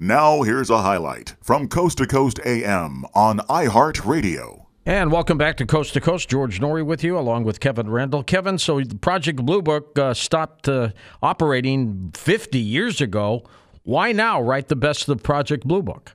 Now, 0.00 0.42
here's 0.42 0.70
a 0.70 0.82
highlight 0.82 1.34
from 1.42 1.66
Coast 1.66 1.98
to 1.98 2.06
Coast 2.06 2.38
AM 2.46 3.04
on 3.14 3.40
iHeartRadio. 3.48 4.66
And 4.86 5.10
welcome 5.10 5.36
back 5.36 5.56
to 5.56 5.66
Coast 5.66 5.92
to 5.94 6.00
Coast. 6.00 6.28
George 6.28 6.60
Noory 6.60 6.86
with 6.86 7.02
you, 7.02 7.18
along 7.18 7.42
with 7.42 7.58
Kevin 7.58 7.90
Randle. 7.90 8.22
Kevin, 8.22 8.58
so 8.58 8.80
Project 9.00 9.44
Blue 9.44 9.60
Book 9.60 9.98
uh, 9.98 10.14
stopped 10.14 10.68
uh, 10.68 10.90
operating 11.20 12.12
50 12.14 12.60
years 12.60 13.00
ago. 13.00 13.42
Why 13.82 14.12
now 14.12 14.40
write 14.40 14.68
the 14.68 14.76
best 14.76 15.08
of 15.08 15.20
Project 15.24 15.66
Blue 15.66 15.82
Book? 15.82 16.14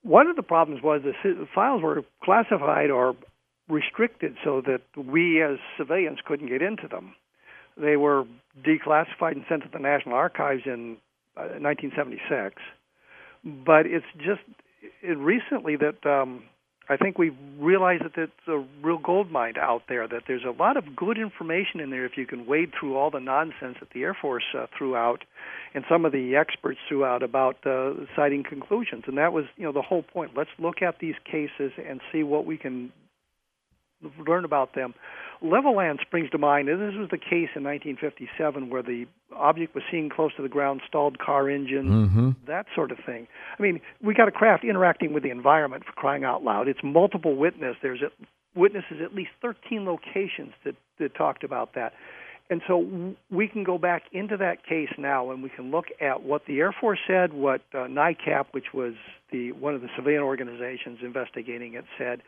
One 0.00 0.26
of 0.26 0.36
the 0.36 0.42
problems 0.42 0.82
was 0.82 1.02
the 1.02 1.46
files 1.54 1.82
were 1.82 2.06
classified 2.24 2.90
or 2.90 3.14
restricted 3.68 4.36
so 4.42 4.62
that 4.62 4.80
we 4.96 5.42
as 5.42 5.58
civilians 5.76 6.20
couldn't 6.24 6.48
get 6.48 6.62
into 6.62 6.88
them. 6.88 7.14
They 7.76 7.98
were 7.98 8.24
declassified 8.66 9.32
and 9.32 9.44
sent 9.46 9.64
to 9.64 9.68
the 9.70 9.78
National 9.78 10.14
Archives 10.14 10.62
in 10.64 10.96
uh, 11.36 11.60
1976. 11.60 12.62
But 13.64 13.86
it's 13.86 14.06
just 14.18 14.40
it 15.02 15.16
recently 15.18 15.76
that 15.76 16.04
um, 16.04 16.42
I 16.88 16.96
think 16.96 17.18
we've 17.18 17.36
realized 17.58 18.04
that 18.04 18.16
it's 18.16 18.48
a 18.48 18.64
real 18.82 18.98
gold 18.98 19.30
mine 19.30 19.54
out 19.60 19.82
there. 19.88 20.08
That 20.08 20.22
there's 20.26 20.44
a 20.44 20.50
lot 20.50 20.76
of 20.76 20.96
good 20.96 21.18
information 21.18 21.80
in 21.80 21.90
there 21.90 22.06
if 22.06 22.16
you 22.16 22.26
can 22.26 22.46
wade 22.46 22.72
through 22.78 22.96
all 22.96 23.10
the 23.10 23.20
nonsense 23.20 23.76
that 23.80 23.90
the 23.92 24.02
Air 24.02 24.16
Force 24.20 24.44
uh, 24.56 24.66
threw 24.76 24.96
out, 24.96 25.24
and 25.74 25.84
some 25.88 26.04
of 26.04 26.12
the 26.12 26.36
experts 26.36 26.78
threw 26.88 27.04
out 27.04 27.22
about 27.22 27.56
uh, 27.66 27.92
citing 28.16 28.42
conclusions. 28.42 29.04
And 29.06 29.18
that 29.18 29.32
was, 29.32 29.44
you 29.56 29.64
know, 29.64 29.72
the 29.72 29.82
whole 29.82 30.02
point. 30.02 30.32
Let's 30.36 30.50
look 30.58 30.80
at 30.82 30.98
these 30.98 31.16
cases 31.24 31.72
and 31.78 32.00
see 32.10 32.22
what 32.22 32.46
we 32.46 32.56
can 32.56 32.92
learn 34.26 34.44
about 34.44 34.74
them. 34.74 34.94
Levelland 35.42 36.00
springs 36.00 36.30
to 36.30 36.38
mind. 36.38 36.68
And 36.68 36.80
this 36.80 36.98
was 36.98 37.08
the 37.10 37.18
case 37.18 37.50
in 37.54 37.64
1957 37.64 38.70
where 38.70 38.82
the 38.82 39.06
object 39.36 39.74
was 39.74 39.84
seen 39.90 40.10
close 40.10 40.34
to 40.36 40.42
the 40.42 40.48
ground, 40.48 40.80
stalled 40.86 41.18
car 41.18 41.48
engine, 41.48 41.88
mm-hmm. 41.88 42.30
that 42.46 42.66
sort 42.74 42.90
of 42.90 42.98
thing. 43.04 43.28
I 43.58 43.62
mean, 43.62 43.80
we 44.02 44.14
got 44.14 44.28
a 44.28 44.32
craft 44.32 44.64
interacting 44.64 45.12
with 45.12 45.22
the 45.22 45.30
environment 45.30 45.84
for 45.84 45.92
crying 45.92 46.24
out 46.24 46.42
loud. 46.42 46.68
It's 46.68 46.80
multiple 46.82 47.36
witness. 47.36 47.76
There's 47.82 48.02
witnesses 48.54 48.98
at 49.02 49.14
least 49.14 49.30
13 49.40 49.84
locations 49.84 50.52
that, 50.64 50.74
that 50.98 51.14
talked 51.14 51.44
about 51.44 51.74
that. 51.74 51.92
And 52.50 52.62
so 52.66 53.14
we 53.30 53.46
can 53.46 53.62
go 53.62 53.76
back 53.76 54.04
into 54.12 54.38
that 54.38 54.64
case 54.66 54.88
now, 54.96 55.30
and 55.30 55.42
we 55.42 55.50
can 55.50 55.70
look 55.70 55.86
at 56.00 56.22
what 56.22 56.46
the 56.46 56.60
Air 56.60 56.74
Force 56.78 56.98
said, 57.06 57.34
what 57.34 57.60
uh, 57.74 57.78
NICAP, 57.88 58.46
which 58.52 58.72
was 58.72 58.94
the 59.30 59.52
one 59.52 59.74
of 59.74 59.82
the 59.82 59.88
civilian 59.94 60.22
organizations 60.22 61.00
investigating 61.02 61.74
it, 61.74 61.84
said, 61.98 62.22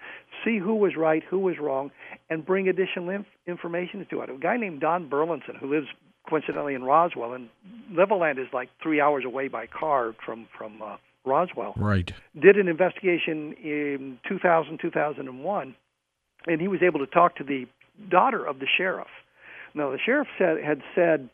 see 0.44 0.58
who 0.58 0.74
was 0.74 0.94
right, 0.94 1.22
who 1.30 1.38
was 1.38 1.56
wrong, 1.58 1.90
and 2.28 2.44
bring 2.44 2.68
additional 2.68 3.08
inf- 3.08 3.26
information 3.46 4.06
to 4.10 4.20
it. 4.20 4.28
A 4.28 4.36
guy 4.36 4.58
named 4.58 4.80
Don 4.80 5.08
Burleson, 5.08 5.54
who 5.58 5.70
lives 5.70 5.86
coincidentally 6.28 6.74
in 6.74 6.84
Roswell, 6.84 7.32
and 7.32 7.48
Levelland 7.90 8.38
is 8.38 8.48
like 8.52 8.68
three 8.82 9.00
hours 9.00 9.24
away 9.24 9.48
by 9.48 9.66
car 9.66 10.14
from 10.26 10.46
from 10.56 10.82
uh, 10.82 10.98
Roswell. 11.24 11.72
Right. 11.76 12.12
Did 12.38 12.56
an 12.56 12.68
investigation 12.68 13.54
in 13.54 14.18
2000, 14.28 14.78
2001, 14.80 15.74
and 16.46 16.60
he 16.60 16.68
was 16.68 16.80
able 16.82 16.98
to 17.00 17.06
talk 17.06 17.36
to 17.36 17.44
the 17.44 17.66
daughter 18.10 18.44
of 18.44 18.58
the 18.58 18.66
sheriff 18.76 19.08
now, 19.74 19.90
the 19.90 19.98
sheriff 19.98 20.28
said, 20.38 20.62
had 20.62 20.82
said 20.94 21.28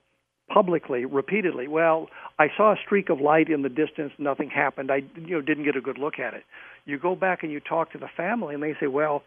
publicly, 0.48 1.05
repeatedly, 1.05 1.69
"Well, 1.69 2.09
I 2.39 2.48
saw 2.56 2.73
a 2.73 2.77
streak 2.84 3.09
of 3.09 3.20
light 3.20 3.48
in 3.48 3.62
the 3.62 3.69
distance. 3.69 4.12
Nothing 4.19 4.51
happened. 4.51 4.91
I, 4.91 5.03
you 5.17 5.37
know, 5.37 5.41
didn't 5.41 5.65
get 5.65 5.77
a 5.77 5.81
good 5.81 5.98
look 5.98 6.19
at 6.19 6.34
it." 6.34 6.45
You 6.84 6.98
go 6.98 7.17
back 7.17 7.43
and 7.43 7.51
you 7.51 7.61
talk 7.61 7.93
to 7.93 7.98
the 7.98 8.09
family, 8.17 8.55
and 8.55 8.62
they 8.62 8.75
say, 8.78 8.87
"Well, 8.87 9.23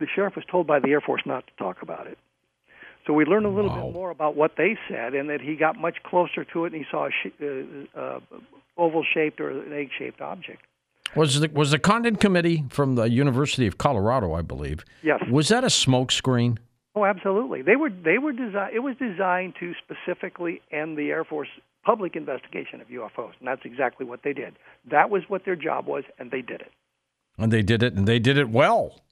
the 0.00 0.06
sheriff 0.12 0.36
was 0.36 0.44
told 0.50 0.66
by 0.66 0.80
the 0.80 0.88
Air 0.88 1.00
Force 1.00 1.22
not 1.24 1.46
to 1.46 1.52
talk 1.56 1.82
about 1.82 2.06
it." 2.06 2.18
So 3.06 3.12
we 3.12 3.24
learned 3.24 3.46
a 3.46 3.50
little 3.50 3.70
wow. 3.70 3.86
bit 3.86 3.94
more 3.94 4.10
about 4.10 4.34
what 4.34 4.56
they 4.56 4.76
said, 4.88 5.14
and 5.14 5.30
that 5.30 5.40
he 5.40 5.54
got 5.54 5.78
much 5.78 6.02
closer 6.02 6.44
to 6.44 6.64
it, 6.64 6.72
and 6.72 6.84
he 6.84 6.86
saw 6.90 7.06
a 7.06 7.10
sh- 7.10 7.40
uh, 7.40 7.98
uh, 7.98 8.20
oval-shaped 8.76 9.40
or 9.40 9.50
an 9.50 9.72
egg-shaped 9.72 10.20
object. 10.20 10.62
Was 11.14 11.40
the 11.40 11.48
was 11.48 11.70
the 11.70 11.78
Condon 11.78 12.16
Committee 12.16 12.64
from 12.68 12.96
the 12.96 13.08
University 13.08 13.66
of 13.68 13.78
Colorado, 13.78 14.34
I 14.34 14.42
believe? 14.42 14.84
Yes. 15.02 15.22
Was 15.30 15.48
that 15.48 15.62
a 15.62 15.68
smokescreen? 15.68 16.58
Oh, 16.96 17.04
absolutely. 17.04 17.60
They 17.60 17.76
were 17.76 17.90
they 17.90 18.16
were 18.16 18.32
designed. 18.32 18.74
It 18.74 18.80
was 18.80 18.96
designed 18.96 19.54
to 19.60 19.74
specifically 19.84 20.62
end 20.72 20.96
the 20.96 21.10
Air 21.10 21.24
Force 21.24 21.48
public 21.84 22.16
investigation 22.16 22.80
of 22.80 22.88
UFOs, 22.88 23.32
and 23.38 23.46
that's 23.46 23.60
exactly 23.64 24.06
what 24.06 24.22
they 24.24 24.32
did. 24.32 24.54
That 24.90 25.10
was 25.10 25.22
what 25.28 25.44
their 25.44 25.56
job 25.56 25.86
was, 25.86 26.04
and 26.18 26.30
they 26.30 26.40
did 26.40 26.62
it. 26.62 26.72
And 27.38 27.52
they 27.52 27.62
did 27.62 27.82
it, 27.82 27.92
and 27.92 28.08
they 28.08 28.18
did 28.18 28.38
it 28.38 28.48
well, 28.48 29.02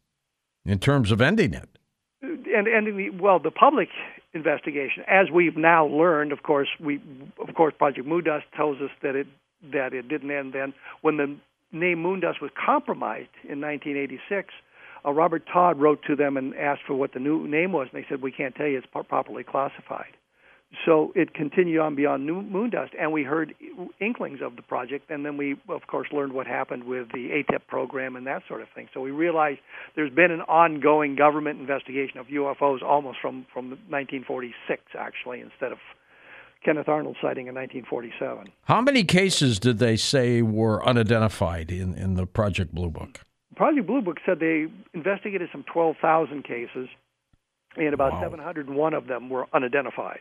in 0.65 0.78
terms 0.78 1.12
of 1.12 1.21
ending 1.21 1.53
it. 1.53 1.69
And 2.23 2.67
ending 2.67 2.97
the 2.97 3.11
well, 3.11 3.39
the 3.39 3.50
public 3.50 3.91
investigation, 4.33 5.05
as 5.06 5.31
we've 5.31 5.56
now 5.56 5.87
learned, 5.87 6.33
of 6.33 6.43
course, 6.43 6.69
we 6.81 7.03
of 7.47 7.55
course 7.55 7.75
Project 7.77 8.09
Moondust 8.09 8.44
tells 8.56 8.81
us 8.81 8.91
that 9.03 9.15
it 9.15 9.27
that 9.73 9.93
it 9.93 10.09
didn't 10.09 10.31
end 10.31 10.55
then 10.55 10.73
when 11.03 11.19
the 11.19 11.37
name 11.71 12.03
Moondust 12.03 12.41
was 12.41 12.50
compromised 12.55 13.28
in 13.43 13.61
1986 13.61 14.55
uh, 15.05 15.13
Robert 15.13 15.45
Todd 15.53 15.81
wrote 15.81 16.03
to 16.07 16.17
them 16.17 16.37
and 16.37 16.55
asked 16.57 16.83
for 16.87 16.95
what 16.95 17.13
the 17.13 17.21
new 17.21 17.47
name 17.47 17.73
was, 17.73 17.89
and 17.93 18.03
they 18.03 18.07
said, 18.09 18.23
"We 18.23 18.33
can't 18.33 18.55
tell 18.55 18.67
you; 18.67 18.79
it's 18.79 18.87
properly 19.09 19.45
classified." 19.45 20.17
So 20.85 21.13
it 21.15 21.35
continued 21.35 21.81
on 21.81 21.95
beyond 21.95 22.27
new 22.27 22.43
Moondust, 22.43 22.91
and 22.99 23.13
we 23.13 23.23
heard 23.23 23.55
inklings 24.01 24.41
of 24.43 24.57
the 24.57 24.63
project, 24.63 25.11
and 25.11 25.25
then 25.25 25.37
we, 25.37 25.57
of 25.69 25.87
course, 25.87 26.09
learned 26.13 26.33
what 26.33 26.47
happened 26.47 26.85
with 26.85 27.13
the 27.13 27.31
AATIP 27.31 27.67
program 27.69 28.17
and 28.17 28.27
that 28.27 28.43
sort 28.49 28.61
of 28.61 28.69
thing. 28.75 28.89
So 28.93 29.01
we 29.01 29.11
realized 29.11 29.61
there's 29.95 30.13
been 30.13 30.31
an 30.31 30.41
ongoing 30.43 31.15
government 31.15 31.61
investigation 31.61 32.19
of 32.19 32.27
UFOs 32.27 32.83
almost 32.83 33.19
from 33.21 33.47
from 33.53 33.71
1946, 33.71 34.83
actually, 34.99 35.41
instead 35.41 35.73
of 35.73 35.79
Kenneth 36.65 36.89
Arnold 36.89 37.17
sighting 37.21 37.47
in 37.47 37.55
1947. 37.55 38.49
How 38.65 38.81
many 38.81 39.05
cases 39.05 39.61
did 39.61 39.79
they 39.79 39.97
say 39.97 40.43
were 40.43 40.85
unidentified 40.85 41.71
in, 41.71 41.95
in 41.95 42.15
the 42.15 42.27
Project 42.27 42.75
Blue 42.75 42.91
Book? 42.91 43.21
Project 43.55 43.87
Blue 43.87 44.03
Book 44.03 44.19
said 44.25 44.41
they 44.41 44.67
investigated 44.93 45.49
some 45.53 45.65
12,000 45.73 46.45
cases, 46.45 46.89
and 47.77 47.95
about 47.95 48.13
wow. 48.15 48.23
701 48.23 48.95
of 48.95 49.07
them 49.07 49.29
were 49.29 49.47
unidentified. 49.53 50.21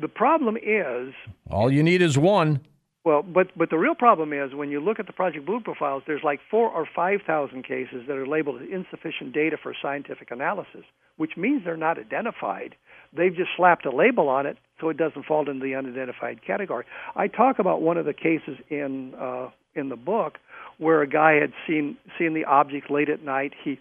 The 0.00 0.08
problem 0.08 0.56
is 0.56 1.12
all 1.50 1.70
you 1.70 1.82
need 1.82 2.00
is 2.00 2.16
one. 2.16 2.60
Well, 3.04 3.22
but 3.22 3.48
but 3.56 3.68
the 3.68 3.78
real 3.78 3.96
problem 3.96 4.32
is 4.32 4.54
when 4.54 4.70
you 4.70 4.80
look 4.80 5.00
at 5.00 5.06
the 5.06 5.12
Project 5.12 5.44
Blue 5.44 5.58
Book 5.60 5.76
files, 5.78 6.04
there's 6.06 6.22
like 6.22 6.40
four 6.50 6.70
or 6.70 6.86
five 6.94 7.20
thousand 7.26 7.64
cases 7.64 8.04
that 8.06 8.16
are 8.16 8.26
labeled 8.26 8.62
as 8.62 8.68
insufficient 8.72 9.34
data 9.34 9.56
for 9.60 9.74
scientific 9.82 10.30
analysis, 10.30 10.84
which 11.16 11.32
means 11.36 11.62
they're 11.64 11.76
not 11.76 11.98
identified. 11.98 12.76
They've 13.12 13.34
just 13.34 13.50
slapped 13.56 13.84
a 13.86 13.94
label 13.94 14.28
on 14.28 14.46
it 14.46 14.56
so 14.80 14.88
it 14.88 14.96
doesn't 14.96 15.26
fall 15.26 15.50
into 15.50 15.64
the 15.64 15.74
unidentified 15.74 16.46
category. 16.46 16.84
I 17.16 17.26
talk 17.26 17.58
about 17.58 17.82
one 17.82 17.98
of 17.98 18.06
the 18.06 18.14
cases 18.14 18.56
in 18.70 19.14
uh, 19.16 19.50
in 19.74 19.88
the 19.88 19.96
book 19.96 20.38
where 20.78 21.02
a 21.02 21.06
guy 21.06 21.34
had 21.34 21.52
seen 21.66 21.96
seen 22.18 22.34
the 22.34 22.44
object 22.44 22.90
late 22.90 23.08
at 23.08 23.22
night. 23.22 23.52
He 23.62 23.78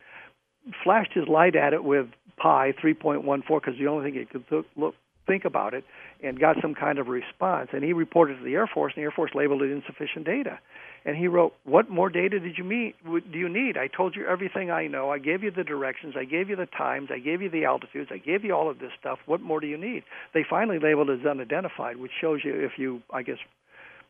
flashed 0.83 1.13
his 1.13 1.27
light 1.27 1.55
at 1.55 1.73
it 1.73 1.83
with 1.83 2.07
pi 2.37 2.73
3.14 2.83 3.43
because 3.47 3.77
the 3.79 3.87
only 3.87 4.11
thing 4.11 4.19
he 4.19 4.25
could 4.25 4.47
th- 4.47 4.65
look, 4.75 4.95
think 5.27 5.45
about 5.45 5.73
it, 5.73 5.83
and 6.23 6.39
got 6.39 6.57
some 6.61 6.73
kind 6.73 6.99
of 6.99 7.07
response. 7.07 7.69
And 7.73 7.83
he 7.83 7.93
reported 7.93 8.37
to 8.37 8.43
the 8.43 8.53
Air 8.53 8.67
Force, 8.67 8.93
and 8.95 9.01
the 9.01 9.05
Air 9.05 9.11
Force 9.11 9.31
labeled 9.33 9.61
it 9.61 9.71
insufficient 9.71 10.25
data. 10.25 10.59
And 11.03 11.15
he 11.15 11.27
wrote, 11.27 11.53
"What 11.63 11.89
more 11.89 12.09
data 12.09 12.39
did 12.39 12.57
you 12.57 12.63
meet? 12.63 12.95
Do 13.03 13.37
you 13.39 13.49
need? 13.49 13.75
I 13.75 13.87
told 13.87 14.15
you 14.15 14.27
everything 14.27 14.69
I 14.69 14.85
know. 14.87 15.09
I 15.09 15.17
gave 15.17 15.43
you 15.43 15.49
the 15.49 15.63
directions. 15.63 16.15
I 16.15 16.25
gave 16.25 16.49
you 16.49 16.55
the 16.55 16.67
times. 16.67 17.09
I 17.11 17.17
gave 17.17 17.41
you 17.41 17.49
the 17.49 17.65
altitudes. 17.65 18.11
I 18.11 18.17
gave 18.17 18.43
you 18.43 18.53
all 18.53 18.69
of 18.69 18.79
this 18.79 18.91
stuff. 18.99 19.19
What 19.25 19.41
more 19.41 19.59
do 19.59 19.67
you 19.67 19.77
need?" 19.77 20.03
They 20.33 20.43
finally 20.47 20.77
labeled 20.77 21.09
it 21.09 21.21
as 21.21 21.25
unidentified, 21.25 21.97
which 21.97 22.11
shows 22.19 22.41
you 22.43 22.53
if 22.53 22.77
you, 22.77 23.01
I 23.11 23.23
guess, 23.23 23.39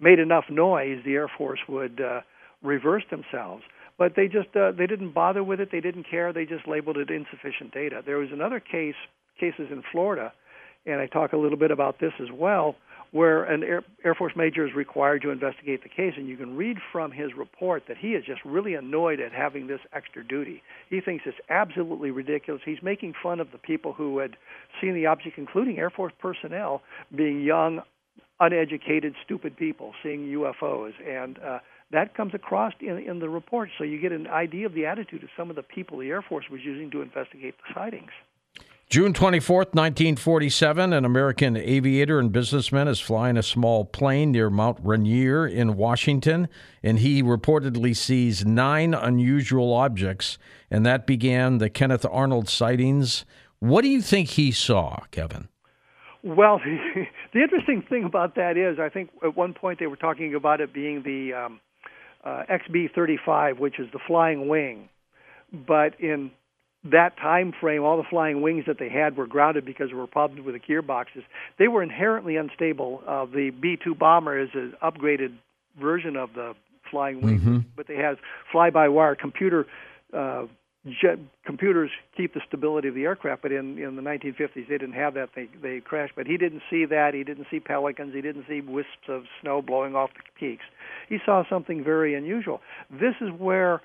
made 0.02 0.19
enough 0.19 0.50
noise, 0.50 1.02
the 1.06 1.13
Air 1.13 1.30
Force 1.30 1.59
would 1.69 2.02
uh, 2.02 2.22
reverse 2.61 3.03
themselves. 3.09 3.63
But 3.97 4.13
they 4.16 4.27
just 4.27 4.55
uh, 4.55 4.72
they 4.72 4.88
didn't 4.88 5.13
bother 5.13 5.44
with 5.44 5.59
it. 5.59 5.69
They 5.72 5.81
didn't 5.81 6.05
care. 6.09 6.33
They 6.33 6.45
just 6.45 6.67
labeled 6.67 6.97
it 6.97 7.09
insufficient 7.09 7.73
data. 7.73 8.01
There 8.05 8.17
was 8.17 8.29
another 8.31 8.59
case 8.59 8.95
cases 9.39 9.67
in 9.72 9.83
Florida, 9.91 10.33
and 10.85 11.00
I 11.00 11.07
talk 11.07 11.33
a 11.33 11.38
little 11.38 11.57
bit 11.57 11.71
about 11.71 12.00
this 12.00 12.13
as 12.19 12.29
well, 12.33 12.75
where 13.11 13.44
an 13.44 13.63
Air, 13.63 13.83
Air 14.03 14.16
Force 14.16 14.33
major 14.35 14.66
is 14.66 14.73
required 14.73 15.21
to 15.23 15.29
investigate 15.29 15.83
the 15.83 15.89
case, 15.89 16.13
and 16.17 16.27
you 16.27 16.38
can 16.38 16.55
read 16.55 16.77
from 16.91 17.12
his 17.12 17.31
report 17.38 17.83
that 17.88 17.97
he 17.97 18.09
is 18.09 18.25
just 18.25 18.44
really 18.45 18.74
annoyed 18.74 19.19
at 19.19 19.33
having 19.33 19.68
this 19.68 19.81
extra 19.94 20.25
duty. 20.25 20.63
He 20.89 21.01
thinks 21.01 21.25
it's 21.27 21.38
absolutely 21.50 22.12
ridiculous. 22.12 22.62
He's 22.65 22.81
making 22.81 23.13
fun 23.21 23.39
of 23.39 23.51
the 23.51 23.57
people 23.57 23.94
who 23.94 24.19
had 24.19 24.38
seen 24.80 24.94
the 24.94 25.06
object, 25.07 25.38
including 25.38 25.77
Air 25.77 25.89
Force 25.89 26.13
personnel, 26.19 26.81
being 27.13 27.41
young, 27.41 27.81
uneducated, 28.39 29.13
stupid 29.24 29.57
people 29.57 29.94
seeing 30.01 30.21
UFOs, 30.21 30.94
and 31.07 31.38
uh, 31.39 31.59
that 31.91 32.15
comes 32.15 32.33
across 32.33 32.73
in, 32.79 32.97
in 32.97 33.19
the 33.19 33.29
report. 33.29 33.69
So 33.77 33.83
you 33.83 33.99
get 33.99 34.11
an 34.11 34.27
idea 34.27 34.65
of 34.65 34.73
the 34.73 34.85
attitude 34.85 35.23
of 35.23 35.29
some 35.38 35.49
of 35.49 35.55
the 35.55 35.63
people 35.63 35.99
the 35.99 36.09
Air 36.09 36.21
Force 36.21 36.45
was 36.49 36.61
using 36.63 36.91
to 36.91 37.01
investigate 37.01 37.55
the 37.57 37.73
sightings. 37.73 38.11
June 38.89 39.13
24th, 39.13 39.73
1947, 39.73 40.91
an 40.91 41.05
American 41.05 41.55
aviator 41.55 42.19
and 42.19 42.29
businessman 42.29 42.89
is 42.89 42.99
flying 42.99 43.38
a 43.38 43.43
small 43.43 43.85
plane 43.85 44.33
near 44.33 44.49
Mount 44.49 44.79
Rainier 44.83 45.47
in 45.47 45.77
Washington, 45.77 46.49
and 46.83 46.99
he 46.99 47.23
reportedly 47.23 47.95
sees 47.95 48.45
nine 48.45 48.93
unusual 48.93 49.73
objects, 49.73 50.38
and 50.69 50.85
that 50.85 51.07
began 51.07 51.59
the 51.59 51.69
Kenneth 51.69 52.05
Arnold 52.11 52.49
sightings. 52.49 53.23
What 53.59 53.83
do 53.83 53.88
you 53.88 54.01
think 54.01 54.31
he 54.31 54.51
saw, 54.51 54.97
Kevin? 55.11 55.47
Well, 56.21 56.59
The 57.33 57.41
interesting 57.41 57.81
thing 57.81 58.03
about 58.03 58.35
that 58.35 58.57
is, 58.57 58.77
I 58.77 58.89
think 58.89 59.09
at 59.23 59.38
one 59.38 59.53
point 59.53 59.79
they 59.79 59.88
were 59.88 59.95
talking 59.95 60.35
about 60.35 60.59
it 60.59 60.73
being 60.73 61.01
the 61.03 61.33
um, 61.33 61.61
uh, 62.23 62.44
XB-35, 62.50 63.59
which 63.59 63.79
is 63.79 63.88
the 63.91 64.00
flying 64.07 64.47
wing, 64.47 64.89
but 65.51 66.00
in 66.00 66.31
that 66.83 67.15
time 67.18 67.53
frame, 67.59 67.83
all 67.83 67.97
the 67.97 68.07
flying 68.09 68.41
wings 68.41 68.65
that 68.68 68.79
they 68.79 68.89
had 68.89 69.15
were 69.15 69.27
grounded 69.27 69.65
because 69.65 69.89
there 69.89 69.97
were 69.97 70.07
problems 70.07 70.45
with 70.45 70.56
the 70.56 70.59
gearboxes. 70.59 71.23
They 71.59 71.68
were 71.68 71.83
inherently 71.83 72.38
unstable. 72.38 73.03
Uh, 73.07 73.25
the 73.25 73.51
B-2 73.51 73.97
bomber 73.97 74.39
is 74.39 74.50
an 74.53 74.73
upgraded 74.81 75.33
version 75.79 76.15
of 76.15 76.33
the 76.33 76.53
flying 76.89 77.21
wing, 77.21 77.39
mm-hmm. 77.39 77.57
but 77.75 77.88
they 77.88 77.97
have 77.97 78.18
fly-by-wire 78.51 79.15
computer 79.15 79.67
uh, 80.13 80.45
jet 81.01 81.19
computers 81.45 81.92
keep 82.18 82.33
the 82.33 82.42
stability 82.48 82.88
of 82.88 82.95
the 82.95 83.04
aircraft. 83.04 83.42
But 83.42 83.51
in 83.51 83.78
in 83.78 83.95
the 83.95 84.01
1950s, 84.01 84.68
they 84.68 84.78
didn't 84.78 84.94
have 84.94 85.13
that. 85.13 85.30
They 85.36 85.48
they 85.62 85.80
crashed. 85.80 86.13
But 86.16 86.28
he 86.28 86.38
didn't 86.38 86.63
see 86.69 86.86
that. 86.86 87.13
He 87.13 87.24
didn't 87.24 87.48
see 87.51 87.60
pelicans. 87.60 88.13
He 88.13 88.22
didn't 88.22 88.45
see 88.48 88.62
wisps 88.62 89.07
of 89.07 89.24
snow 89.42 89.62
blowing 89.62 89.95
off 89.95 90.12
the 90.13 90.24
peaks. 90.39 90.63
He 91.10 91.19
saw 91.25 91.44
something 91.50 91.83
very 91.83 92.16
unusual. 92.16 92.62
This 92.89 93.16
is 93.22 93.30
where 93.38 93.81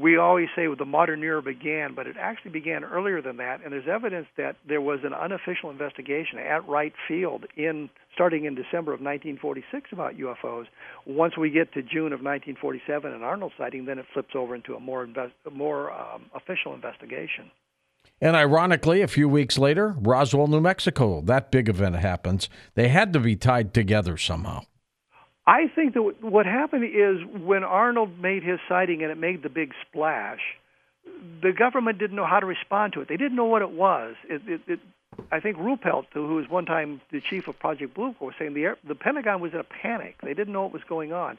we 0.00 0.16
always 0.16 0.48
say 0.56 0.66
the 0.76 0.84
modern 0.84 1.22
era 1.22 1.40
began, 1.40 1.94
but 1.94 2.08
it 2.08 2.16
actually 2.18 2.50
began 2.50 2.82
earlier 2.82 3.22
than 3.22 3.36
that. 3.36 3.60
And 3.62 3.72
there's 3.72 3.86
evidence 3.88 4.26
that 4.36 4.56
there 4.66 4.80
was 4.80 5.00
an 5.04 5.14
unofficial 5.14 5.70
investigation 5.70 6.38
at 6.38 6.66
Wright 6.68 6.92
Field 7.06 7.46
in 7.56 7.88
starting 8.12 8.44
in 8.44 8.56
December 8.56 8.92
of 8.92 9.00
1946 9.00 9.90
about 9.92 10.16
UFOs. 10.16 10.66
Once 11.06 11.36
we 11.36 11.50
get 11.50 11.72
to 11.74 11.82
June 11.82 12.12
of 12.12 12.20
1947 12.20 13.12
and 13.12 13.22
Arnold 13.22 13.52
sighting, 13.56 13.84
then 13.84 14.00
it 14.00 14.06
flips 14.12 14.34
over 14.34 14.54
into 14.54 14.74
a 14.74 14.80
more 14.80 15.04
invest, 15.04 15.34
more 15.52 15.92
um, 15.92 16.24
official 16.34 16.74
investigation. 16.74 17.50
And 18.20 18.34
ironically, 18.34 19.02
a 19.02 19.08
few 19.08 19.28
weeks 19.28 19.58
later, 19.58 19.94
Roswell, 19.98 20.48
New 20.48 20.60
Mexico, 20.60 21.20
that 21.20 21.52
big 21.52 21.68
event 21.68 21.94
happens. 21.96 22.48
They 22.74 22.88
had 22.88 23.12
to 23.12 23.20
be 23.20 23.36
tied 23.36 23.72
together 23.72 24.16
somehow. 24.16 24.62
I 25.48 25.66
think 25.74 25.94
that 25.94 26.02
what 26.20 26.44
happened 26.44 26.84
is 26.84 27.24
when 27.42 27.64
Arnold 27.64 28.20
made 28.20 28.42
his 28.42 28.60
sighting 28.68 29.02
and 29.02 29.10
it 29.10 29.16
made 29.16 29.42
the 29.42 29.48
big 29.48 29.72
splash, 29.88 30.40
the 31.42 31.52
government 31.52 31.98
didn't 31.98 32.16
know 32.16 32.26
how 32.26 32.38
to 32.38 32.44
respond 32.44 32.92
to 32.92 33.00
it. 33.00 33.08
They 33.08 33.16
didn't 33.16 33.34
know 33.34 33.46
what 33.46 33.62
it 33.62 33.70
was. 33.70 34.14
It, 34.28 34.42
it, 34.46 34.60
it, 34.66 34.80
I 35.32 35.40
think 35.40 35.56
Ruppelt, 35.56 36.04
who 36.12 36.34
was 36.34 36.50
one 36.50 36.66
time 36.66 37.00
the 37.10 37.22
chief 37.22 37.48
of 37.48 37.58
Project 37.58 37.94
Blue 37.94 38.08
Book, 38.08 38.20
was 38.20 38.34
saying 38.38 38.52
the, 38.52 38.76
the 38.86 38.94
Pentagon 38.94 39.40
was 39.40 39.54
in 39.54 39.60
a 39.60 39.64
panic. 39.64 40.16
They 40.22 40.34
didn't 40.34 40.52
know 40.52 40.64
what 40.64 40.74
was 40.74 40.84
going 40.86 41.14
on. 41.14 41.38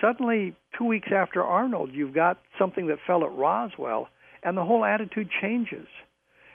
Suddenly, 0.00 0.54
two 0.78 0.84
weeks 0.84 1.08
after 1.12 1.42
Arnold, 1.42 1.90
you've 1.92 2.14
got 2.14 2.38
something 2.56 2.86
that 2.86 2.98
fell 3.04 3.24
at 3.24 3.32
Roswell, 3.32 4.10
and 4.44 4.56
the 4.56 4.64
whole 4.64 4.84
attitude 4.84 5.28
changes. 5.42 5.88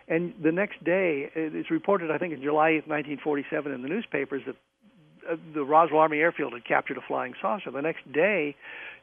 And 0.07 0.33
the 0.42 0.53
next 0.53 0.81
day, 0.81 1.30
it's 1.36 1.69
reported, 1.69 2.09
I 2.09 2.19
think, 2.19 2.33
in 2.33 2.42
July 2.42 2.75
1947 2.86 3.74
in 3.74 3.81
the 3.81 3.89
newspapers 3.89 4.44
that 4.47 4.56
the 5.54 5.63
Roswell 5.63 6.00
Army 6.00 6.19
Airfield 6.19 6.54
had 6.54 6.66
captured 6.66 6.98
a 6.98 7.01
flying 7.01 7.33
saucer. 7.42 7.72
The 7.72 7.81
next 7.81 8.12
day, 8.12 8.56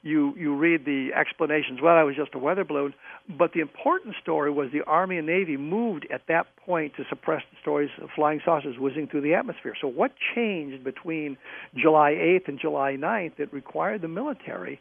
you 0.03 0.35
you 0.37 0.55
read 0.57 0.85
the 0.85 1.11
explanations. 1.15 1.81
Well, 1.83 1.97
that 1.97 2.03
was 2.03 2.17
just 2.17 2.35
a 2.35 2.39
weather 2.39 2.65
balloon. 2.65 2.95
But 3.29 3.53
the 3.53 3.61
important 3.61 4.17
story 4.21 4.51
was 4.51 4.71
the 4.73 4.83
Army 4.83 5.19
and 5.19 5.27
Navy 5.27 5.57
moved 5.57 6.07
at 6.13 6.23
that 6.29 6.47
point 6.57 6.95
to 6.97 7.05
suppress 7.09 7.43
the 7.51 7.57
stories 7.61 7.91
of 8.01 8.11
flying 8.15 8.41
saucers 8.45 8.77
whizzing 8.79 9.09
through 9.09 9.23
the 9.23 9.35
atmosphere. 9.35 9.75
So 9.81 9.89
what 9.89 10.13
changed 10.35 10.83
between 10.83 11.37
July 11.77 12.13
8th 12.13 12.49
and 12.49 12.59
July 12.59 12.97
9th 12.99 13.37
that 13.37 13.53
required 13.53 14.03
the 14.03 14.09
military 14.09 14.81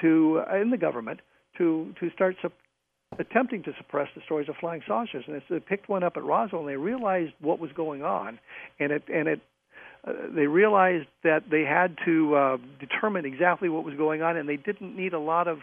to 0.00 0.42
uh, 0.50 0.56
in 0.56 0.70
the 0.70 0.78
government 0.78 1.20
to 1.58 1.94
to 2.00 2.10
start 2.10 2.36
attempting 3.18 3.62
to 3.64 3.72
suppress 3.76 4.08
the 4.14 4.22
stories 4.24 4.48
of 4.48 4.56
flying 4.56 4.82
saucers. 4.86 5.24
And 5.26 5.42
they 5.48 5.60
picked 5.60 5.88
one 5.88 6.02
up 6.02 6.16
at 6.16 6.22
Roswell, 6.22 6.62
and 6.62 6.70
they 6.70 6.76
realized 6.76 7.32
what 7.40 7.58
was 7.58 7.70
going 7.72 8.02
on, 8.02 8.38
and 8.78 8.92
it 8.92 9.02
and 9.12 9.28
it 9.28 9.40
uh, 10.06 10.12
they 10.34 10.46
realized 10.46 11.08
that 11.24 11.44
they 11.50 11.62
had 11.62 11.96
to 12.04 12.34
uh, 12.34 12.56
determine 12.78 13.24
exactly 13.24 13.68
what 13.68 13.84
was 13.84 13.94
going 13.96 14.22
on, 14.22 14.36
and 14.36 14.48
they 14.48 14.56
didn't 14.56 14.96
need 14.96 15.12
a 15.12 15.18
lot 15.18 15.48
of 15.48 15.58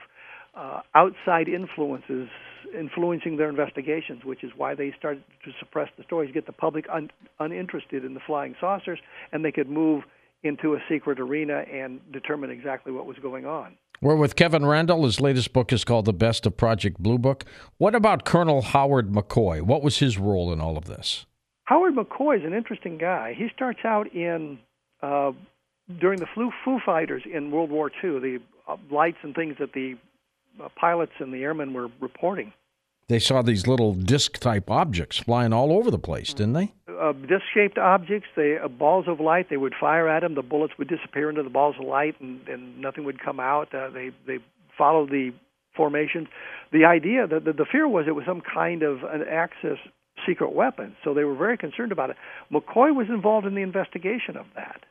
uh, 0.56 0.82
outside 0.96 1.48
influences 1.48 2.30
influencing 2.78 3.38
their 3.38 3.50
investigations, 3.50 4.24
which 4.26 4.44
is 4.44 4.52
why 4.56 4.76
they 4.76 4.94
started 4.98 5.24
to 5.46 5.52
suppress 5.60 5.90
the 5.98 6.04
stories, 6.04 6.32
get 6.34 6.46
the 6.46 6.52
public 6.52 6.86
un- 6.92 7.10
uninterested 7.40 8.04
in 8.04 8.14
the 8.14 8.20
flying 8.26 8.56
saucers, 8.60 9.00
and 9.32 9.44
they 9.44 9.52
could 9.52 9.70
move 9.70 10.04
into 10.44 10.74
a 10.74 10.80
secret 10.90 11.20
arena 11.20 11.64
and 11.72 12.00
determine 12.12 12.50
exactly 12.50 12.92
what 12.92 13.06
was 13.06 13.18
going 13.22 13.46
on. 13.46 13.78
We're 14.02 14.16
with 14.16 14.36
Kevin 14.36 14.66
Randle. 14.66 15.06
His 15.06 15.20
latest 15.20 15.54
book 15.54 15.74
is 15.74 15.84
called 15.84 16.06
The 16.06 16.14
Best 16.14 16.46
of 16.46 16.56
Project 16.56 17.00
Blue 17.00 17.18
Book. 17.18 17.46
What 17.78 17.96
about 17.96 18.26
Colonel 18.26 18.62
Howard 18.62 19.12
McCoy? 19.12 19.62
What 19.62 19.82
was 19.82 19.98
his 19.98 20.20
role 20.20 20.54
in 20.54 20.62
all 20.62 20.78
of 20.78 20.86
this? 20.86 21.26
Howard 21.68 21.96
McCoy 21.96 22.40
is 22.40 22.46
an 22.46 22.54
interesting 22.54 22.98
guy. 22.98 23.36
He 23.38 23.50
starts 23.54 23.80
out 23.84 24.14
in 24.14 24.58
uh, 25.04 25.34
during 26.00 26.18
the 26.18 26.26
Foo, 26.34 26.50
Foo 26.64 26.80
Fighters 26.86 27.24
in 27.32 27.52
World 27.52 27.70
War 27.70 27.92
II, 28.02 28.20
the 28.20 28.40
uh, 28.70 28.78
lights 28.90 29.18
and 29.22 29.36
things 29.36 29.58
that 29.60 29.74
the 29.74 29.96
uh, 30.64 30.70
pilots 30.80 31.12
and 31.20 31.34
the 31.34 31.44
airmen 31.44 31.74
were 31.74 31.90
reporting. 32.00 32.54
They 33.10 33.20
saw 33.20 33.42
these 33.42 33.68
little 33.68 33.94
disc-type 33.94 34.70
objects 34.70 35.18
flying 35.18 35.52
all 35.52 35.74
over 35.74 35.92
the 35.92 36.00
place, 36.00 36.34
didn't 36.34 36.54
they? 36.54 36.74
Uh, 36.88 37.12
disc-shaped 37.12 37.78
objects, 37.78 38.30
they 38.38 38.58
uh, 38.58 38.70
balls 38.70 39.06
of 39.10 39.20
light. 39.20 39.50
They 39.50 39.58
would 39.58 39.76
fire 39.78 40.08
at 40.08 40.22
them. 40.22 40.36
The 40.36 40.44
bullets 40.44 40.74
would 40.78 40.88
disappear 40.88 41.30
into 41.30 41.44
the 41.44 41.50
balls 41.50 41.76
of 41.78 41.86
light, 41.86 42.16
and, 42.22 42.48
and 42.48 42.80
nothing 42.80 43.04
would 43.04 43.20
come 43.20 43.42
out. 43.42 43.76
Uh, 43.76 43.90
they 43.90 44.12
they 44.26 44.40
followed 44.78 45.10
the 45.10 45.34
formations. 45.76 46.28
The 46.72 46.86
idea 46.86 47.28
that 47.28 47.44
the, 47.44 47.52
the 47.54 47.66
fear 47.70 47.88
was 47.88 48.06
it 48.08 48.16
was 48.16 48.26
some 48.26 48.42
kind 48.42 48.84
of 48.84 49.04
an 49.04 49.24
Axis 49.30 49.80
secret 50.28 50.54
weapons. 50.54 50.96
So 51.04 51.14
they 51.14 51.24
were 51.24 51.36
very 51.36 51.58
concerned 51.58 51.92
about 51.92 52.10
it. 52.10 52.18
McCoy 52.52 52.96
was 52.96 53.08
involved 53.10 53.48
in 53.48 53.56
the 53.56 53.62
investigation 53.62 54.38
of 54.38 54.46
that. 54.56 54.82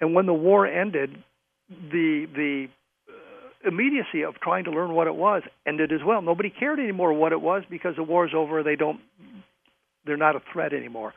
And 0.00 0.14
when 0.14 0.26
the 0.26 0.34
war 0.34 0.66
ended, 0.66 1.22
the 1.68 2.26
the 2.34 2.66
uh, 3.08 3.68
immediacy 3.68 4.22
of 4.22 4.34
trying 4.40 4.64
to 4.64 4.70
learn 4.70 4.92
what 4.92 5.06
it 5.06 5.14
was 5.14 5.42
ended 5.66 5.92
as 5.92 6.00
well. 6.04 6.20
Nobody 6.22 6.50
cared 6.50 6.78
anymore 6.78 7.12
what 7.12 7.32
it 7.32 7.40
was 7.40 7.62
because 7.70 7.96
the 7.96 8.02
war's 8.02 8.32
over. 8.34 8.62
They 8.62 8.76
don't 8.76 9.00
they're 10.04 10.16
not 10.16 10.36
a 10.36 10.42
threat 10.52 10.72
anymore. 10.72 11.14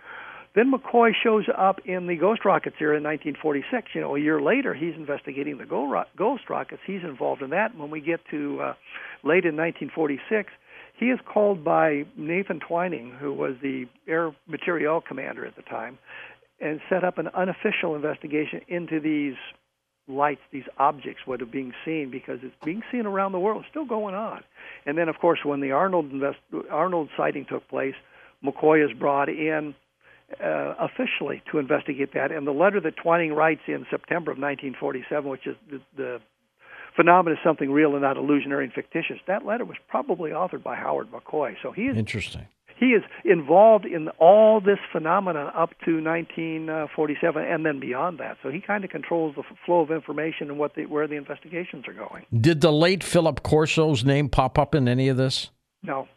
Then 0.55 0.71
McCoy 0.71 1.11
shows 1.23 1.45
up 1.55 1.81
in 1.85 2.07
the 2.07 2.15
Ghost 2.15 2.43
Rockets 2.43 2.77
era 2.79 2.97
in 2.97 3.03
1946. 3.03 3.89
You 3.93 4.01
know, 4.01 4.15
a 4.15 4.19
year 4.19 4.41
later, 4.41 4.73
he's 4.73 4.95
investigating 4.95 5.59
the 5.59 5.65
Ghost 6.17 6.49
Rockets. 6.49 6.81
He's 6.87 7.03
involved 7.03 7.43
in 7.43 7.51
that. 7.51 7.77
When 7.77 7.91
we 7.91 8.01
get 8.01 8.21
to 8.31 8.59
uh, 8.61 8.73
late 9.23 9.45
in 9.45 9.55
1946, 9.55 10.49
he 10.97 11.05
is 11.05 11.19
called 11.31 11.63
by 11.63 12.05
Nathan 12.15 12.59
Twining, 12.59 13.11
who 13.19 13.31
was 13.31 13.55
the 13.61 13.85
Air 14.07 14.31
Materiel 14.47 15.01
Commander 15.01 15.45
at 15.45 15.55
the 15.55 15.61
time, 15.61 15.97
and 16.59 16.81
set 16.89 17.03
up 17.03 17.17
an 17.17 17.27
unofficial 17.35 17.95
investigation 17.95 18.61
into 18.67 18.99
these 18.99 19.35
lights, 20.07 20.41
these 20.51 20.63
objects, 20.77 21.21
what 21.25 21.41
are 21.41 21.45
being 21.45 21.73
seen, 21.85 22.09
because 22.09 22.39
it's 22.41 22.55
being 22.63 22.81
seen 22.91 23.05
around 23.05 23.33
the 23.33 23.39
world, 23.39 23.65
still 23.69 23.85
going 23.85 24.15
on. 24.15 24.43
And 24.85 24.97
then, 24.97 25.09
of 25.09 25.19
course, 25.19 25.39
when 25.43 25.59
the 25.59 25.71
Arnold 25.71 26.11
invest- 26.11 26.39
Arnold 26.71 27.09
sighting 27.15 27.45
took 27.47 27.67
place, 27.67 27.95
McCoy 28.43 28.83
is 28.83 28.97
brought 28.97 29.29
in 29.29 29.75
uh, 30.43 30.75
officially 30.79 31.41
to 31.51 31.59
investigate 31.59 32.13
that. 32.13 32.31
And 32.31 32.47
the 32.47 32.51
letter 32.51 32.79
that 32.81 32.95
Twining 32.97 33.33
writes 33.33 33.61
in 33.67 33.85
September 33.89 34.31
of 34.31 34.37
1947, 34.37 35.29
which 35.29 35.45
is 35.45 35.55
the, 35.69 35.81
the 35.95 36.21
phenomenon 36.97 37.37
is 37.37 37.43
something 37.45 37.71
real 37.71 37.93
and 37.93 38.01
not 38.01 38.17
illusionary 38.17 38.65
and 38.65 38.73
fictitious. 38.73 39.17
That 39.27 39.45
letter 39.45 39.63
was 39.63 39.77
probably 39.87 40.31
authored 40.31 40.63
by 40.63 40.75
Howard 40.75 41.07
McCoy. 41.11 41.55
So 41.63 41.71
he 41.71 41.83
is 41.83 41.95
interesting. 41.95 42.47
He 42.79 42.87
is 42.87 43.01
involved 43.25 43.85
in 43.85 44.09
all 44.19 44.61
this 44.61 44.77
phenomenon 44.91 45.47
up 45.55 45.71
to 45.85 46.03
1947 46.03 47.43
and 47.43 47.65
then 47.65 47.79
beyond 47.79 48.19
that. 48.19 48.37
So 48.43 48.49
he 48.49 48.61
kind 48.61 48.83
of 48.83 48.91
controls 48.91 49.35
the 49.35 49.43
flow 49.65 49.81
of 49.81 49.89
information 49.89 50.49
and 50.49 50.59
what 50.59 50.75
the, 50.75 50.85
where 50.85 51.07
the 51.07 51.15
investigations 51.15 51.87
are 51.87 51.93
going. 51.93 52.25
Did 52.39 52.61
the 52.61 52.71
late 52.71 53.03
Philip 53.03 53.41
Corso's 53.41 54.05
name 54.05 54.29
pop 54.29 54.59
up 54.59 54.75
in 54.75 54.87
any 54.87 55.07
of 55.07 55.17
this? 55.17 55.49
No. 55.81 56.07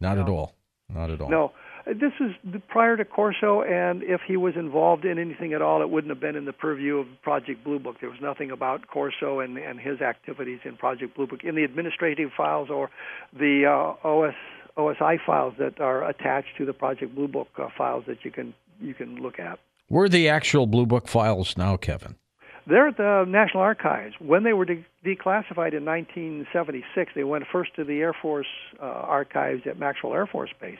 Not 0.00 0.16
no. 0.16 0.22
at 0.22 0.28
all. 0.28 0.54
Not 0.88 1.10
at 1.10 1.20
all. 1.20 1.28
No. 1.28 1.52
This 1.86 2.12
is 2.18 2.32
prior 2.68 2.96
to 2.96 3.04
Corso, 3.04 3.62
and 3.62 4.02
if 4.02 4.20
he 4.26 4.36
was 4.36 4.54
involved 4.56 5.04
in 5.04 5.20
anything 5.20 5.52
at 5.52 5.62
all, 5.62 5.82
it 5.82 5.88
wouldn't 5.88 6.10
have 6.10 6.18
been 6.18 6.34
in 6.34 6.44
the 6.44 6.52
purview 6.52 6.98
of 6.98 7.06
Project 7.22 7.62
Blue 7.62 7.78
Book. 7.78 7.96
There 8.00 8.10
was 8.10 8.20
nothing 8.20 8.50
about 8.50 8.88
Corso 8.88 9.38
and, 9.38 9.56
and 9.56 9.78
his 9.78 10.00
activities 10.00 10.58
in 10.64 10.76
Project 10.76 11.14
Blue 11.14 11.28
Book 11.28 11.44
in 11.44 11.54
the 11.54 11.62
administrative 11.62 12.30
files 12.36 12.70
or 12.70 12.90
the 13.32 13.66
uh, 13.66 14.08
OS, 14.08 14.34
OSI 14.76 15.18
files 15.24 15.54
that 15.60 15.80
are 15.80 16.08
attached 16.08 16.56
to 16.58 16.66
the 16.66 16.72
Project 16.72 17.14
Blue 17.14 17.28
Book 17.28 17.48
uh, 17.56 17.68
files 17.78 18.02
that 18.08 18.24
you 18.24 18.32
can 18.32 18.52
you 18.80 18.92
can 18.92 19.22
look 19.22 19.38
at. 19.38 19.60
Where 19.86 20.04
are 20.04 20.08
the 20.08 20.28
actual 20.28 20.66
Blue 20.66 20.86
Book 20.86 21.06
files 21.06 21.56
now, 21.56 21.76
Kevin? 21.76 22.16
They're 22.66 22.88
at 22.88 22.96
the 22.96 23.24
National 23.28 23.62
Archives. 23.62 24.14
When 24.18 24.42
they 24.42 24.52
were 24.52 24.64
de- 24.64 24.84
declassified 25.04 25.72
in 25.72 25.84
1976, 25.84 27.12
they 27.14 27.24
went 27.24 27.44
first 27.50 27.74
to 27.76 27.84
the 27.84 28.00
Air 28.00 28.12
Force 28.12 28.46
uh, 28.80 28.84
archives 28.84 29.62
at 29.66 29.78
Maxwell 29.78 30.14
Air 30.14 30.26
Force 30.26 30.50
Base 30.60 30.78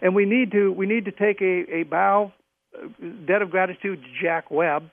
and 0.00 0.14
we 0.14 0.24
need 0.24 0.52
to 0.52 0.72
we 0.72 0.86
need 0.86 1.04
to 1.06 1.12
take 1.12 1.40
a, 1.40 1.80
a 1.80 1.82
bow 1.84 2.32
uh, 2.74 2.86
debt 3.26 3.42
of 3.42 3.50
gratitude 3.50 4.02
to 4.02 4.08
Jack 4.22 4.50
Webb 4.50 4.90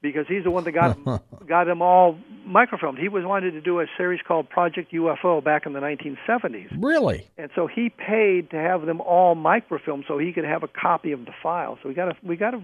because 0.00 0.26
he's 0.28 0.44
the 0.44 0.50
one 0.50 0.64
that 0.64 0.72
got 0.72 0.98
got 1.46 1.64
them 1.64 1.82
all 1.82 2.18
microfilmed. 2.46 2.98
He 2.98 3.08
was 3.08 3.24
wanted 3.24 3.52
to 3.52 3.60
do 3.60 3.80
a 3.80 3.86
series 3.96 4.20
called 4.26 4.48
Project 4.48 4.92
UFO 4.92 5.42
back 5.42 5.66
in 5.66 5.72
the 5.72 5.80
1970s. 5.80 6.68
Really? 6.78 7.28
And 7.38 7.50
so 7.54 7.66
he 7.66 7.88
paid 7.88 8.50
to 8.50 8.56
have 8.56 8.84
them 8.86 9.00
all 9.00 9.36
microfilmed 9.36 10.04
so 10.08 10.18
he 10.18 10.32
could 10.32 10.44
have 10.44 10.62
a 10.62 10.68
copy 10.68 11.12
of 11.12 11.24
the 11.24 11.32
file. 11.42 11.78
So 11.82 11.88
we 11.88 11.94
got 11.94 12.06
to 12.06 12.16
we 12.22 12.36
got 12.36 12.52
to 12.52 12.62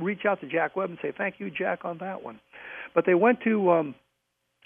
reach 0.00 0.24
out 0.24 0.40
to 0.40 0.46
Jack 0.46 0.76
Webb 0.76 0.90
and 0.90 0.98
say 1.02 1.12
thank 1.16 1.36
you, 1.38 1.50
Jack, 1.50 1.84
on 1.84 1.98
that 1.98 2.22
one. 2.22 2.40
But 2.94 3.06
they 3.06 3.14
went 3.14 3.40
to 3.44 3.70
um, 3.70 3.94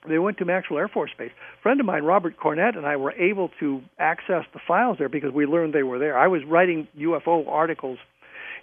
they 0.09 0.19
went 0.19 0.39
to 0.39 0.45
Maxwell 0.45 0.79
Air 0.79 0.89
Force 0.89 1.11
Base. 1.19 1.31
A 1.59 1.62
friend 1.62 1.79
of 1.79 1.87
mine, 1.87 2.05
Robert 2.05 2.37
Cornett, 2.39 2.77
and 2.77 2.87
I 2.87 2.97
were 2.97 3.12
able 3.12 3.50
to 3.61 3.83
access 3.99 4.45
the 4.53 4.61
files 4.67 4.97
there 4.99 5.09
because 5.09 5.33
we 5.33 5.45
learned 5.45 5.75
they 5.75 5.83
were 5.83 5.99
there. 5.99 6.19
I 6.19 6.27
was 6.27 6.43
writing 6.47 6.89
UFO 6.99 7.47
articles, 7.47 7.99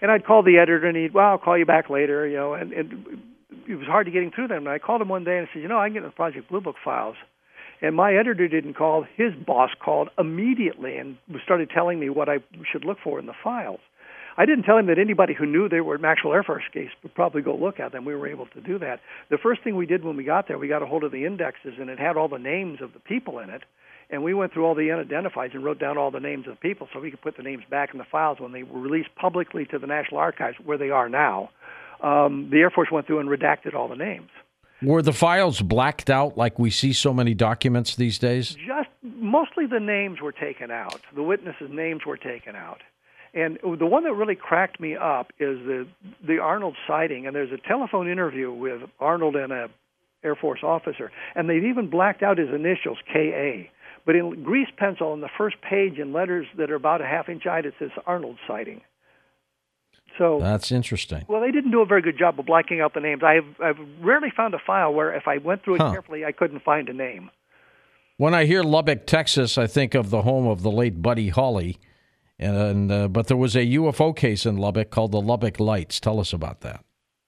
and 0.02 0.10
I'd 0.10 0.26
call 0.26 0.42
the 0.42 0.58
editor, 0.58 0.88
and 0.88 0.98
he'd, 0.98 1.14
well, 1.14 1.32
I'll 1.32 1.38
call 1.38 1.58
you 1.58 1.66
back 1.66 1.90
later, 1.90 2.28
you 2.28 2.38
know, 2.38 2.54
and, 2.54 2.74
and 2.74 3.22
it 3.68 3.76
was 3.76 3.86
hard 3.86 4.08
to 4.08 4.12
getting 4.12 4.32
through 4.32 4.48
them. 4.48 4.66
And 4.66 4.70
I 4.70 4.80
called 4.80 5.02
him 5.02 5.10
one 5.10 5.24
day 5.24 5.38
and 5.38 5.48
said, 5.54 5.62
you 5.62 5.68
know, 5.68 5.80
I 5.80 5.88
can 5.88 5.96
get 5.96 6.04
the 6.04 6.10
Project 6.10 6.50
Blue 6.50 6.62
Book 6.62 6.78
files. 6.84 7.16
And 7.82 7.96
my 7.96 8.16
editor 8.16 8.48
didn't 8.48 8.74
call. 8.74 9.06
His 9.16 9.34
boss 9.46 9.70
called 9.84 10.10
immediately 10.18 10.98
and 10.98 11.18
started 11.44 11.70
telling 11.70 12.00
me 12.00 12.10
what 12.10 12.28
I 12.28 12.38
should 12.72 12.86
look 12.86 12.98
for 13.04 13.20
in 13.20 13.28
the 13.28 13.36
files. 13.44 13.80
I 14.38 14.46
didn't 14.46 14.64
tell 14.64 14.78
him 14.78 14.86
that 14.88 15.00
anybody 15.00 15.34
who 15.34 15.48
knew 15.48 15.68
they 15.68 15.82
were 15.82 15.96
at 15.96 16.02
Maxwell 16.02 16.34
Air 16.34 16.44
Force 16.44 16.64
Base 16.72 16.92
would 17.02 17.16
probably 17.16 17.42
go 17.42 17.56
look 17.56 17.80
at 17.80 17.92
them. 17.92 18.06
We 18.06 18.16
were 18.16 18.28
able 18.28 18.46
to 18.48 18.62
do 18.62 18.78
that. 18.80 19.00
The 19.30 19.38
first 19.38 19.64
thing 19.64 19.76
we 19.76 19.88
did 19.88 20.06
when 20.06 20.16
we 20.16 20.24
got 20.24 20.48
there, 20.48 20.60
we 20.60 20.68
got 20.68 20.84
a 20.84 20.86
hold 20.86 21.04
of 21.04 21.12
the 21.12 21.26
indexes, 21.26 21.74
and 21.80 21.90
it 21.90 22.00
had 22.00 22.18
all 22.18 22.28
the 22.28 22.38
names 22.38 22.80
of 22.82 22.94
the 22.94 23.00
people 23.00 23.40
in 23.40 23.50
it. 23.50 23.64
And 24.10 24.24
we 24.24 24.34
went 24.34 24.54
through 24.54 24.66
all 24.66 24.76
the 24.76 24.90
unidentifieds 24.90 25.54
and 25.54 25.66
wrote 25.66 25.80
down 25.80 25.98
all 25.98 26.12
the 26.12 26.20
names 26.20 26.48
of 26.48 26.54
the 26.54 26.60
people 26.60 26.88
so 26.94 27.00
we 27.00 27.10
could 27.10 27.22
put 27.22 27.36
the 27.36 27.44
names 27.44 27.64
back 27.70 27.90
in 27.94 27.98
the 27.98 28.06
files 28.06 28.40
when 28.40 28.52
they 28.52 28.64
were 28.64 28.80
released 28.80 29.10
publicly 29.16 29.66
to 29.66 29.80
the 29.80 29.88
National 29.88 30.20
Archives, 30.20 30.58
where 30.64 30.78
they 30.78 30.92
are 30.92 31.10
now. 31.10 31.50
Um, 32.02 32.50
the 32.52 32.60
Air 32.60 32.70
Force 32.70 32.90
went 32.92 33.08
through 33.08 33.20
and 33.20 33.28
redacted 33.28 33.74
all 33.74 33.88
the 33.88 33.96
names. 33.96 34.30
Were 34.84 35.02
the 35.02 35.14
files 35.14 35.60
blacked 35.62 36.12
out 36.12 36.38
like 36.38 36.60
we 36.60 36.70
see 36.70 36.94
so 36.94 37.12
many 37.12 37.34
documents 37.34 37.96
these 37.96 38.20
days? 38.20 38.50
Just 38.54 38.90
mostly 39.02 39.66
the 39.66 39.80
names 39.80 40.22
were 40.22 40.32
taken 40.32 40.70
out. 40.70 41.02
The 41.16 41.24
witnesses' 41.24 41.72
names 41.72 42.06
were 42.06 42.18
taken 42.18 42.56
out. 42.56 42.82
And 43.34 43.60
the 43.64 43.86
one 43.86 44.04
that 44.04 44.14
really 44.14 44.36
cracked 44.36 44.80
me 44.80 44.96
up 44.96 45.32
is 45.40 45.60
the 45.60 45.88
the 46.26 46.40
Arnold 46.40 46.76
sighting. 46.88 47.28
And 47.28 47.36
there's 47.36 47.52
a 47.52 47.68
telephone 47.68 48.10
interview 48.10 48.52
with 48.52 48.82
Arnold 49.00 49.36
and 49.36 49.52
a 49.52 49.70
Air 50.24 50.36
Force 50.36 50.62
officer, 50.64 51.12
and 51.36 51.50
they've 51.50 51.64
even 51.64 51.90
blacked 51.90 52.24
out 52.24 52.38
his 52.38 52.50
initials, 52.50 52.98
K.A. 53.12 53.70
But 54.06 54.16
in 54.16 54.44
grease 54.44 54.70
pencil 54.78 55.12
on 55.12 55.22
the 55.22 55.30
first 55.38 55.58
page 55.62 56.00
in 56.00 56.14
letters 56.14 56.48
that 56.58 56.72
are 56.72 56.76
about 56.76 57.02
a 57.02 57.06
half 57.06 57.30
inch 57.30 57.44
high, 57.44 57.60
it 57.60 57.74
says 57.78 57.92
Arnold 58.06 58.38
sighting. 58.48 58.82
So 60.18 60.40
that's 60.40 60.72
interesting. 60.72 61.26
Well, 61.28 61.42
they 61.42 61.52
didn't 61.52 61.72
do 61.72 61.82
a 61.82 61.86
very 61.86 62.02
good 62.02 62.18
job 62.18 62.40
of 62.40 62.46
blacking 62.46 62.82
out 62.82 62.94
the 62.94 63.00
names. 63.00 63.22
I've 63.24 63.62
I've 63.62 63.78
rarely 64.02 64.32
found 64.36 64.54
a 64.54 64.60
file 64.66 64.94
where 64.94 65.14
if 65.14 65.28
I 65.28 65.38
went 65.38 65.64
through 65.64 65.76
it 65.76 65.82
huh. 65.82 65.92
carefully, 65.92 66.26
I 66.26 66.32
couldn't 66.32 66.64
find 66.64 66.90
a 66.90 66.94
name. 66.94 67.30
When 68.18 68.34
I 68.34 68.46
hear 68.46 68.64
Lubbock, 68.64 69.06
Texas, 69.06 69.60
I 69.60 69.68
think 69.68 69.94
of 69.94 70.10
the 70.10 70.24
home 70.24 70.48
of 70.48 70.64
the 70.64 70.72
late 70.72 71.04
Buddy 71.04 71.30
Holly 71.30 71.78
and 72.40 72.92
uh, 72.92 73.08
but 73.08 73.28
there 73.28 73.38
was 73.38 73.56
a 73.56 73.66
UFO 73.66 74.16
case 74.16 74.46
in 74.46 74.58
Lubbock 74.58 74.90
called 74.90 75.12
the 75.12 75.22
Lubbock 75.22 75.60
Lights. 75.60 76.00
Tell 76.00 76.20
us 76.20 76.34
about 76.34 76.62
that. 76.62 76.84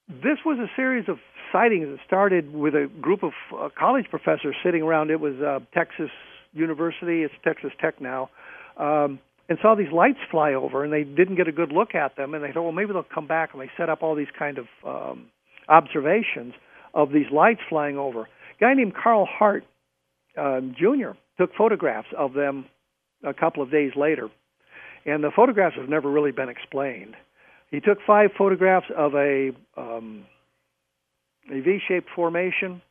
This 0.07 0.39
was 0.45 0.59
a 0.59 0.69
series 0.75 1.07
of 1.07 1.17
sightings 1.51 1.87
that 1.87 1.99
started 2.05 2.53
with 2.53 2.75
a 2.75 2.89
group 3.01 3.23
of 3.23 3.31
uh, 3.57 3.69
college 3.77 4.05
professors 4.09 4.55
sitting 4.63 4.81
around. 4.81 5.11
It 5.11 5.19
was 5.19 5.35
uh, 5.35 5.59
Texas 5.73 6.09
University. 6.53 7.23
It's 7.23 7.33
Texas 7.43 7.71
Tech 7.79 7.99
now. 8.01 8.29
Um, 8.77 9.19
and 9.49 9.57
saw 9.63 9.73
these 9.73 9.91
lights 9.91 10.19
fly 10.29 10.53
over, 10.53 10.83
and 10.83 10.93
they 10.93 11.03
didn't 11.03 11.35
get 11.35 11.47
a 11.47 11.51
good 11.51 11.71
look 11.71 11.95
at 11.95 12.15
them. 12.15 12.35
And 12.35 12.43
they 12.43 12.51
thought, 12.51 12.63
well, 12.63 12.71
maybe 12.71 12.93
they'll 12.93 13.03
come 13.03 13.25
back. 13.25 13.49
And 13.53 13.61
they 13.61 13.69
set 13.77 13.89
up 13.89 14.03
all 14.03 14.15
these 14.15 14.27
kind 14.37 14.59
of 14.59 14.67
um, 14.85 15.25
observations 15.67 16.53
of 16.93 17.11
these 17.11 17.25
lights 17.31 17.61
flying 17.67 17.97
over. 17.97 18.21
A 18.21 18.59
guy 18.59 18.75
named 18.75 18.93
Carl 18.95 19.25
Hart 19.25 19.65
um, 20.37 20.75
Jr. 20.77 21.11
took 21.39 21.53
photographs 21.55 22.09
of 22.15 22.33
them 22.33 22.65
a 23.23 23.33
couple 23.33 23.63
of 23.63 23.71
days 23.71 23.91
later 23.95 24.29
and 25.05 25.23
the 25.23 25.31
photographs 25.35 25.75
have 25.75 25.89
never 25.89 26.09
really 26.09 26.31
been 26.31 26.49
explained. 26.49 27.15
He 27.71 27.79
took 27.79 27.99
five 28.05 28.31
photographs 28.37 28.87
of 28.95 29.13
a 29.15 29.51
um, 29.77 30.25
a 31.51 31.61
V-shaped 31.61 32.09
formation. 32.15 32.81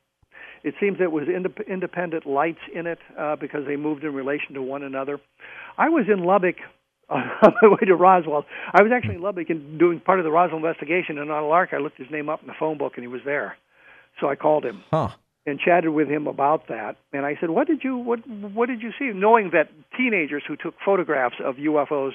It 0.64 0.74
seems 0.80 0.98
there 0.98 1.10
was 1.10 1.28
ind- 1.28 1.46
independent 1.68 2.26
lights 2.26 2.58
in 2.74 2.86
it 2.86 2.98
uh, 3.16 3.36
because 3.36 3.66
they 3.66 3.76
moved 3.76 4.02
in 4.02 4.12
relation 4.12 4.54
to 4.54 4.62
one 4.62 4.82
another. 4.82 5.20
I 5.76 5.88
was 5.88 6.06
in 6.12 6.24
Lubbock 6.24 6.56
on 7.08 7.22
my 7.62 7.68
way 7.68 7.86
to 7.86 7.94
Roswell. 7.94 8.44
I 8.72 8.82
was 8.82 8.90
actually 8.92 9.16
in 9.16 9.22
Lubbock 9.22 9.50
and 9.50 9.78
doing 9.78 10.00
part 10.00 10.18
of 10.18 10.24
the 10.24 10.32
Roswell 10.32 10.58
investigation, 10.58 11.18
and 11.18 11.30
on 11.30 11.44
a 11.44 11.46
lark, 11.46 11.70
I 11.72 11.78
looked 11.78 11.98
his 11.98 12.10
name 12.10 12.28
up 12.28 12.40
in 12.40 12.48
the 12.48 12.54
phone 12.58 12.78
book, 12.78 12.94
and 12.96 13.04
he 13.04 13.08
was 13.08 13.20
there. 13.24 13.56
So 14.20 14.28
I 14.28 14.34
called 14.34 14.64
him. 14.64 14.82
Huh 14.90 15.10
and 15.48 15.58
chatted 15.58 15.90
with 15.90 16.08
him 16.08 16.26
about 16.26 16.68
that. 16.68 16.96
And 17.12 17.24
I 17.24 17.36
said, 17.40 17.50
"What 17.50 17.66
did 17.66 17.82
you 17.82 17.96
what 17.96 18.26
what 18.28 18.66
did 18.66 18.82
you 18.82 18.92
see?" 18.98 19.06
Knowing 19.06 19.50
that 19.50 19.70
teenagers 19.96 20.42
who 20.46 20.56
took 20.56 20.74
photographs 20.84 21.36
of 21.42 21.56
UFOs 21.56 22.12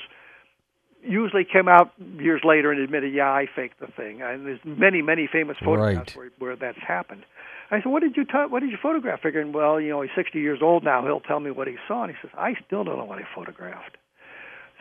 usually 1.02 1.44
came 1.44 1.68
out 1.68 1.92
years 2.18 2.42
later 2.44 2.72
and 2.72 2.80
admitted, 2.80 3.14
"Yeah, 3.14 3.32
I 3.32 3.48
faked 3.48 3.80
the 3.80 3.88
thing." 3.88 4.22
And 4.22 4.46
there's 4.46 4.64
many 4.64 5.02
many 5.02 5.28
famous 5.28 5.58
photographs 5.58 6.16
right. 6.16 6.32
where, 6.40 6.50
where 6.50 6.56
that's 6.56 6.80
happened. 6.80 7.26
I 7.72 7.82
said, 7.82 7.92
"What 7.92 8.02
did 8.02 8.16
you 8.16 8.26
ta- 8.26 8.48
what 8.48 8.62
did 8.62 8.72
you 8.72 8.78
photograph?" 8.78 9.22
Figuring, 9.22 9.52
well, 9.52 9.82
you 9.82 9.90
know, 9.90 10.02
he's 10.02 10.12
60 10.16 10.40
years 10.40 10.60
old 10.62 10.84
now. 10.84 11.04
He'll 11.04 11.20
tell 11.20 11.40
me 11.40 11.52
what 11.52 11.68
he 11.68 11.78
saw. 11.88 12.04
And 12.04 12.12
he 12.12 12.18
says, 12.22 12.32
"I 12.38 12.56
still 12.66 12.84
don't 12.84 12.98
know 12.98 13.06
what 13.06 13.20
I 13.20 13.28
photographed." 13.36 13.98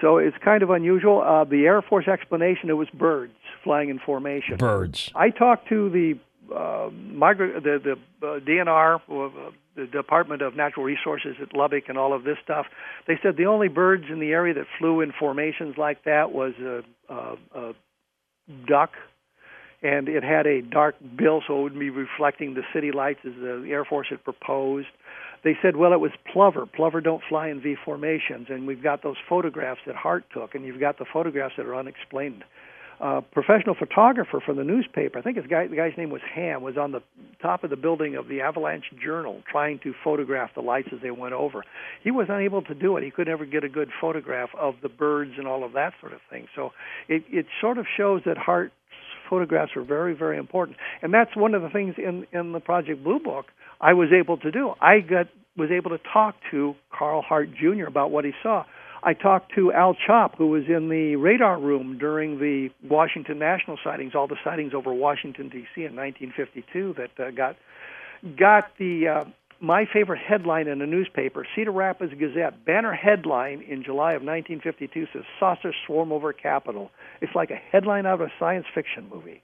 So 0.00 0.18
it's 0.18 0.36
kind 0.38 0.62
of 0.62 0.70
unusual. 0.70 1.22
Uh, 1.22 1.44
the 1.44 1.64
Air 1.64 1.80
Force 1.80 2.08
explanation: 2.08 2.70
it 2.70 2.74
was 2.74 2.88
birds 2.90 3.32
flying 3.64 3.88
in 3.88 3.98
formation. 3.98 4.56
Birds. 4.56 5.10
I 5.14 5.30
talked 5.30 5.68
to 5.68 5.88
the 5.88 6.18
uh, 6.54 6.90
migra- 6.90 7.62
the 7.62 7.96
the 8.20 8.26
uh, 8.26 8.40
DNR, 8.40 8.96
uh, 8.96 9.50
the 9.76 9.86
Department 9.86 10.42
of 10.42 10.54
Natural 10.56 10.84
Resources 10.84 11.36
at 11.40 11.56
Lubbock, 11.56 11.84
and 11.88 11.98
all 11.98 12.12
of 12.12 12.24
this 12.24 12.36
stuff. 12.42 12.66
They 13.06 13.18
said 13.22 13.36
the 13.36 13.46
only 13.46 13.68
birds 13.68 14.04
in 14.10 14.20
the 14.20 14.30
area 14.30 14.54
that 14.54 14.66
flew 14.78 15.00
in 15.00 15.12
formations 15.18 15.76
like 15.78 16.04
that 16.04 16.32
was 16.32 16.52
a, 16.60 16.82
a, 17.12 17.36
a 17.54 17.72
duck, 18.66 18.90
and 19.82 20.08
it 20.08 20.22
had 20.22 20.46
a 20.46 20.62
dark 20.62 20.96
bill, 21.16 21.42
so 21.46 21.60
it 21.60 21.62
would 21.62 21.78
be 21.78 21.90
reflecting 21.90 22.54
the 22.54 22.62
city 22.74 22.92
lights 22.92 23.20
as 23.24 23.32
the 23.34 23.66
Air 23.68 23.84
Force 23.84 24.08
had 24.10 24.22
proposed. 24.22 24.88
They 25.44 25.56
said, 25.60 25.76
well, 25.76 25.92
it 25.92 26.00
was 26.00 26.12
plover. 26.32 26.66
Plover 26.66 27.00
don't 27.00 27.22
fly 27.28 27.48
in 27.48 27.60
V 27.60 27.74
formations, 27.84 28.46
and 28.48 28.66
we've 28.66 28.82
got 28.82 29.02
those 29.02 29.16
photographs 29.28 29.80
that 29.86 29.96
Hart 29.96 30.24
took, 30.32 30.54
and 30.54 30.64
you've 30.64 30.78
got 30.78 30.98
the 30.98 31.06
photographs 31.12 31.54
that 31.56 31.66
are 31.66 31.74
unexplained 31.74 32.44
uh, 33.02 33.20
professional 33.32 33.74
photographer 33.74 34.40
for 34.44 34.54
the 34.54 34.62
newspaper. 34.62 35.18
I 35.18 35.22
think 35.22 35.36
his 35.36 35.46
guy, 35.48 35.66
the 35.66 35.74
guy's 35.74 35.92
name 35.98 36.10
was 36.10 36.22
Ham, 36.34 36.62
was 36.62 36.76
on 36.76 36.92
the 36.92 37.00
top 37.42 37.64
of 37.64 37.70
the 37.70 37.76
building 37.76 38.14
of 38.14 38.28
the 38.28 38.40
Avalanche 38.40 38.84
Journal 39.02 39.42
trying 39.50 39.80
to 39.80 39.92
photograph 40.04 40.50
the 40.54 40.60
lights 40.60 40.88
as 40.92 41.00
they 41.02 41.10
went 41.10 41.34
over. 41.34 41.64
He 42.04 42.12
was 42.12 42.28
unable 42.30 42.62
to 42.62 42.74
do 42.74 42.96
it. 42.96 43.02
He 43.02 43.10
could 43.10 43.26
never 43.26 43.44
get 43.44 43.64
a 43.64 43.68
good 43.68 43.88
photograph 44.00 44.50
of 44.56 44.74
the 44.82 44.88
birds 44.88 45.32
and 45.36 45.48
all 45.48 45.64
of 45.64 45.72
that 45.72 45.94
sort 46.00 46.12
of 46.12 46.20
thing. 46.30 46.46
So 46.54 46.70
it, 47.08 47.24
it 47.28 47.46
sort 47.60 47.78
of 47.78 47.86
shows 47.96 48.22
that 48.24 48.38
Hart's 48.38 48.72
photographs 49.28 49.72
are 49.74 49.82
very, 49.82 50.14
very 50.14 50.38
important. 50.38 50.76
And 51.02 51.12
that's 51.12 51.34
one 51.34 51.54
of 51.54 51.62
the 51.62 51.70
things 51.70 51.96
in, 51.98 52.26
in 52.32 52.52
the 52.52 52.60
Project 52.60 53.02
Blue 53.02 53.18
Book 53.18 53.46
I 53.80 53.94
was 53.94 54.10
able 54.16 54.36
to 54.38 54.50
do. 54.52 54.74
I 54.80 55.00
got 55.00 55.26
was 55.56 55.70
able 55.70 55.90
to 55.90 55.98
talk 56.12 56.36
to 56.50 56.74
Carl 56.96 57.20
Hart 57.20 57.50
Jr. 57.60 57.86
about 57.86 58.10
what 58.10 58.24
he 58.24 58.30
saw. 58.42 58.64
I 59.02 59.14
talked 59.14 59.54
to 59.56 59.72
Al 59.72 59.94
Chop, 59.94 60.36
who 60.36 60.46
was 60.46 60.64
in 60.68 60.88
the 60.88 61.16
radar 61.16 61.58
room 61.58 61.98
during 61.98 62.38
the 62.38 62.70
Washington 62.88 63.38
National 63.38 63.76
sightings, 63.82 64.14
all 64.14 64.28
the 64.28 64.36
sightings 64.44 64.74
over 64.74 64.92
Washington 64.92 65.48
D.C. 65.48 65.84
in 65.84 65.96
1952 65.96 66.94
that 66.98 67.10
uh, 67.18 67.30
got 67.32 67.56
got 68.36 68.70
the 68.78 69.08
uh, 69.08 69.24
my 69.60 69.86
favorite 69.92 70.20
headline 70.20 70.68
in 70.68 70.82
a 70.82 70.86
newspaper, 70.86 71.46
Cedar 71.54 71.72
Rapids 71.72 72.12
Gazette, 72.18 72.64
banner 72.64 72.92
headline 72.92 73.62
in 73.62 73.82
July 73.82 74.12
of 74.12 74.22
1952 74.22 75.06
says 75.12 75.22
"Saucers 75.40 75.74
swarm 75.84 76.12
over 76.12 76.32
Capitol." 76.32 76.90
It's 77.20 77.34
like 77.34 77.50
a 77.50 77.56
headline 77.56 78.06
out 78.06 78.20
of 78.20 78.28
a 78.28 78.32
science 78.38 78.66
fiction 78.72 79.08
movie. 79.12 79.42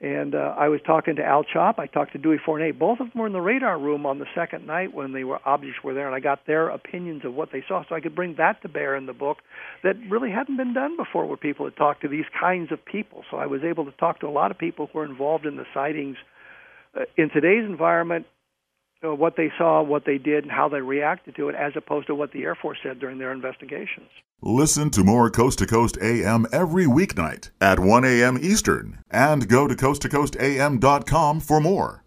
And 0.00 0.34
uh, 0.34 0.54
I 0.58 0.68
was 0.68 0.80
talking 0.84 1.16
to 1.16 1.24
Al 1.24 1.44
Chop. 1.44 1.78
I 1.78 1.86
talked 1.86 2.12
to 2.12 2.18
Dewey 2.18 2.38
Fournet. 2.44 2.78
Both 2.78 3.00
of 3.00 3.10
them 3.10 3.20
were 3.20 3.26
in 3.26 3.32
the 3.32 3.40
radar 3.40 3.78
room 3.78 4.04
on 4.06 4.18
the 4.18 4.26
second 4.34 4.66
night 4.66 4.92
when 4.92 5.12
the 5.12 5.38
objects 5.44 5.82
were 5.82 5.94
there, 5.94 6.06
and 6.06 6.14
I 6.14 6.20
got 6.20 6.46
their 6.46 6.68
opinions 6.68 7.24
of 7.24 7.34
what 7.34 7.52
they 7.52 7.64
saw, 7.66 7.84
so 7.88 7.94
I 7.94 8.00
could 8.00 8.14
bring 8.14 8.34
that 8.36 8.60
to 8.62 8.68
bear 8.68 8.96
in 8.96 9.06
the 9.06 9.12
book. 9.12 9.38
That 9.82 9.96
really 10.10 10.30
hadn't 10.30 10.56
been 10.56 10.74
done 10.74 10.96
before, 10.96 11.26
where 11.26 11.36
people 11.36 11.64
had 11.64 11.76
talked 11.76 12.02
to 12.02 12.08
these 12.08 12.26
kinds 12.38 12.72
of 12.72 12.84
people. 12.84 13.24
So 13.30 13.36
I 13.36 13.46
was 13.46 13.62
able 13.62 13.84
to 13.84 13.92
talk 13.92 14.20
to 14.20 14.26
a 14.26 14.30
lot 14.30 14.50
of 14.50 14.58
people 14.58 14.88
who 14.92 14.98
were 14.98 15.04
involved 15.04 15.46
in 15.46 15.56
the 15.56 15.66
sightings. 15.72 16.16
Uh, 16.94 17.04
in 17.16 17.30
today's 17.30 17.64
environment, 17.64 18.26
what 19.12 19.36
they 19.36 19.50
saw, 19.58 19.82
what 19.82 20.04
they 20.06 20.18
did, 20.18 20.44
and 20.44 20.52
how 20.52 20.68
they 20.68 20.80
reacted 20.80 21.36
to 21.36 21.48
it, 21.48 21.54
as 21.54 21.72
opposed 21.76 22.06
to 22.06 22.14
what 22.14 22.32
the 22.32 22.44
Air 22.44 22.54
Force 22.54 22.78
said 22.82 23.00
during 23.00 23.18
their 23.18 23.32
investigations. 23.32 24.08
Listen 24.40 24.90
to 24.90 25.02
more 25.02 25.30
Coast 25.30 25.58
to 25.58 25.66
Coast 25.66 25.98
AM 26.00 26.46
every 26.52 26.86
weeknight 26.86 27.50
at 27.60 27.80
1 27.80 28.04
a.m. 28.04 28.38
Eastern 28.40 28.98
and 29.10 29.48
go 29.48 29.66
to 29.66 29.74
coasttocoastam.com 29.74 31.40
for 31.40 31.60
more. 31.60 32.03